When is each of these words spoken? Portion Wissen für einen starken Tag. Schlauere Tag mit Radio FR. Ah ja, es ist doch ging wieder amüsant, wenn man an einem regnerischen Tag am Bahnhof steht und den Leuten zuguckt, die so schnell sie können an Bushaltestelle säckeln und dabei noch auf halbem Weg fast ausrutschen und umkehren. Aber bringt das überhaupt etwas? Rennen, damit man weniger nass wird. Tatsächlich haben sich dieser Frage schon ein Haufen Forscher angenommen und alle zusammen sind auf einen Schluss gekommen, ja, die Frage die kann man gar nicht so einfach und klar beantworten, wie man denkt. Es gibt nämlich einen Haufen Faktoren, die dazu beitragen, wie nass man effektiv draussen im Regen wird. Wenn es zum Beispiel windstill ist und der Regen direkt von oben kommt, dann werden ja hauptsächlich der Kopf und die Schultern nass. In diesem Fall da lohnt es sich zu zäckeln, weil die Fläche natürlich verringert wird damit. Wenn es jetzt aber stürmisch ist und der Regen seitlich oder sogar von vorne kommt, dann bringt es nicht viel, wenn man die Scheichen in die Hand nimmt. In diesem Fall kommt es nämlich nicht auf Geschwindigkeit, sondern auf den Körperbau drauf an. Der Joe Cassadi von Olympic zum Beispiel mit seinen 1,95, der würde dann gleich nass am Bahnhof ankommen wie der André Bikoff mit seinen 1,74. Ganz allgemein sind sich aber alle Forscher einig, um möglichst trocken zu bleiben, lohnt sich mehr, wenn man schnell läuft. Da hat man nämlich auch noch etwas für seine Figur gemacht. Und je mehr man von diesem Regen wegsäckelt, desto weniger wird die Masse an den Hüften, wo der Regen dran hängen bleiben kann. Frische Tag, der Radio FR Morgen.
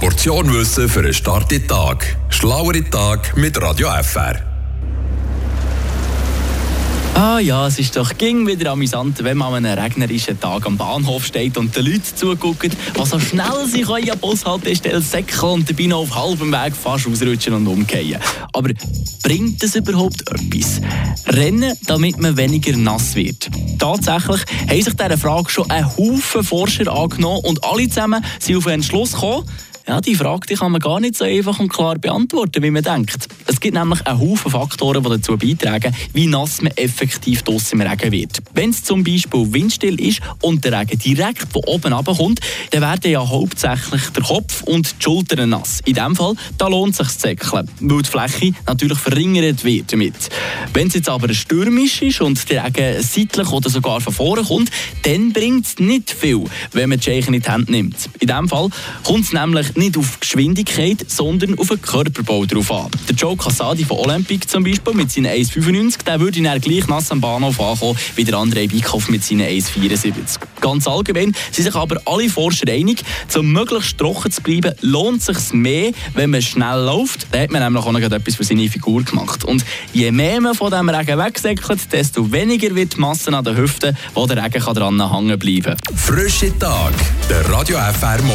Portion 0.00 0.50
Wissen 0.54 0.88
für 0.88 1.00
einen 1.00 1.12
starken 1.12 1.68
Tag. 1.68 2.16
Schlauere 2.30 2.82
Tag 2.88 3.36
mit 3.36 3.60
Radio 3.60 3.88
FR. 4.02 4.40
Ah 7.12 7.38
ja, 7.38 7.66
es 7.66 7.78
ist 7.78 7.98
doch 7.98 8.16
ging 8.16 8.46
wieder 8.46 8.70
amüsant, 8.70 9.22
wenn 9.22 9.36
man 9.36 9.52
an 9.52 9.66
einem 9.66 9.78
regnerischen 9.78 10.40
Tag 10.40 10.64
am 10.64 10.78
Bahnhof 10.78 11.26
steht 11.26 11.58
und 11.58 11.76
den 11.76 11.84
Leuten 11.84 12.16
zuguckt, 12.16 12.72
die 12.72 13.04
so 13.04 13.20
schnell 13.20 13.66
sie 13.66 13.82
können 13.82 14.10
an 14.10 14.18
Bushaltestelle 14.18 15.02
säckeln 15.02 15.52
und 15.52 15.68
dabei 15.68 15.84
noch 15.84 15.98
auf 15.98 16.14
halbem 16.14 16.50
Weg 16.50 16.74
fast 16.74 17.06
ausrutschen 17.06 17.52
und 17.52 17.66
umkehren. 17.66 18.22
Aber 18.54 18.70
bringt 19.22 19.62
das 19.62 19.74
überhaupt 19.74 20.22
etwas? 20.30 20.80
Rennen, 21.26 21.76
damit 21.84 22.18
man 22.18 22.38
weniger 22.38 22.74
nass 22.74 23.14
wird. 23.14 23.50
Tatsächlich 23.78 24.40
haben 24.66 24.82
sich 24.82 24.94
dieser 24.94 25.18
Frage 25.18 25.50
schon 25.50 25.70
ein 25.70 25.86
Haufen 25.94 26.42
Forscher 26.42 26.90
angenommen 26.90 27.44
und 27.44 27.62
alle 27.64 27.86
zusammen 27.86 28.24
sind 28.38 28.56
auf 28.56 28.66
einen 28.66 28.82
Schluss 28.82 29.12
gekommen, 29.12 29.44
ja, 29.86 30.00
die 30.00 30.14
Frage 30.14 30.46
die 30.46 30.54
kann 30.54 30.72
man 30.72 30.80
gar 30.80 31.00
nicht 31.00 31.16
so 31.16 31.24
einfach 31.24 31.58
und 31.58 31.68
klar 31.68 31.96
beantworten, 31.98 32.62
wie 32.62 32.70
man 32.70 32.82
denkt. 32.82 33.28
Es 33.46 33.60
gibt 33.60 33.74
nämlich 33.74 34.06
einen 34.06 34.20
Haufen 34.20 34.50
Faktoren, 34.50 35.02
die 35.02 35.08
dazu 35.08 35.36
beitragen, 35.36 35.94
wie 36.12 36.26
nass 36.26 36.62
man 36.62 36.72
effektiv 36.76 37.42
draussen 37.42 37.80
im 37.80 37.86
Regen 37.86 38.12
wird. 38.12 38.42
Wenn 38.54 38.70
es 38.70 38.84
zum 38.84 39.02
Beispiel 39.02 39.52
windstill 39.52 40.00
ist 40.00 40.20
und 40.42 40.64
der 40.64 40.80
Regen 40.80 40.98
direkt 40.98 41.52
von 41.52 41.62
oben 41.64 41.92
kommt, 42.04 42.40
dann 42.70 42.82
werden 42.82 43.10
ja 43.10 43.26
hauptsächlich 43.26 44.10
der 44.10 44.22
Kopf 44.22 44.62
und 44.62 44.94
die 44.98 45.02
Schultern 45.02 45.50
nass. 45.50 45.80
In 45.84 45.94
diesem 45.94 46.14
Fall 46.14 46.34
da 46.58 46.68
lohnt 46.68 46.92
es 46.92 46.98
sich 46.98 47.08
zu 47.08 47.18
zäckeln, 47.18 47.68
weil 47.80 48.02
die 48.02 48.10
Fläche 48.10 48.52
natürlich 48.66 48.98
verringert 48.98 49.64
wird 49.64 49.92
damit. 49.92 50.14
Wenn 50.72 50.88
es 50.88 50.94
jetzt 50.94 51.08
aber 51.08 51.32
stürmisch 51.32 52.02
ist 52.02 52.20
und 52.20 52.48
der 52.50 52.64
Regen 52.64 53.02
seitlich 53.02 53.50
oder 53.50 53.70
sogar 53.70 54.00
von 54.00 54.12
vorne 54.12 54.42
kommt, 54.42 54.70
dann 55.02 55.32
bringt 55.32 55.66
es 55.66 55.78
nicht 55.78 56.10
viel, 56.10 56.44
wenn 56.72 56.90
man 56.90 56.98
die 56.98 57.04
Scheichen 57.04 57.34
in 57.34 57.42
die 57.42 57.48
Hand 57.48 57.70
nimmt. 57.70 58.10
In 58.20 58.28
diesem 58.28 58.48
Fall 58.48 58.68
kommt 59.04 59.24
es 59.24 59.32
nämlich 59.32 59.69
nicht 59.76 59.96
auf 59.96 60.20
Geschwindigkeit, 60.20 61.04
sondern 61.06 61.58
auf 61.58 61.68
den 61.68 61.80
Körperbau 61.80 62.44
drauf 62.44 62.70
an. 62.72 62.90
Der 63.08 63.14
Joe 63.14 63.36
Cassadi 63.36 63.84
von 63.84 63.98
Olympic 63.98 64.48
zum 64.48 64.64
Beispiel 64.64 64.94
mit 64.94 65.10
seinen 65.10 65.26
1,95, 65.26 66.04
der 66.04 66.20
würde 66.20 66.42
dann 66.42 66.60
gleich 66.60 66.86
nass 66.88 67.10
am 67.10 67.20
Bahnhof 67.20 67.60
ankommen 67.60 67.98
wie 68.16 68.24
der 68.24 68.34
André 68.34 68.68
Bikoff 68.68 69.08
mit 69.08 69.24
seinen 69.24 69.42
1,74. 69.42 70.40
Ganz 70.60 70.86
allgemein 70.86 71.34
sind 71.50 71.64
sich 71.64 71.74
aber 71.74 72.00
alle 72.04 72.28
Forscher 72.28 72.68
einig, 72.68 73.02
um 73.36 73.52
möglichst 73.52 73.98
trocken 73.98 74.30
zu 74.30 74.42
bleiben, 74.42 74.74
lohnt 74.80 75.22
sich 75.22 75.52
mehr, 75.52 75.92
wenn 76.14 76.30
man 76.30 76.42
schnell 76.42 76.84
läuft. 76.84 77.26
Da 77.32 77.40
hat 77.40 77.50
man 77.50 77.62
nämlich 77.62 77.84
auch 77.84 77.92
noch 77.92 78.00
etwas 78.00 78.36
für 78.36 78.44
seine 78.44 78.68
Figur 78.68 79.02
gemacht. 79.02 79.44
Und 79.44 79.64
je 79.92 80.10
mehr 80.12 80.40
man 80.40 80.54
von 80.54 80.70
diesem 80.70 80.88
Regen 80.88 81.18
wegsäckelt, 81.18 81.92
desto 81.92 82.30
weniger 82.30 82.74
wird 82.74 82.96
die 82.96 83.00
Masse 83.00 83.32
an 83.32 83.44
den 83.44 83.56
Hüften, 83.56 83.96
wo 84.14 84.26
der 84.26 84.42
Regen 84.44 84.62
dran 84.62 85.12
hängen 85.12 85.38
bleiben 85.38 85.76
kann. 85.76 85.96
Frische 85.96 86.56
Tag, 86.58 86.92
der 87.28 87.48
Radio 87.50 87.78
FR 87.78 88.22
Morgen. 88.22 88.30